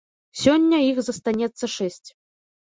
Сёння 0.43 0.79
іх 0.91 0.97
застанецца 1.09 1.65
шэсць. 1.75 2.09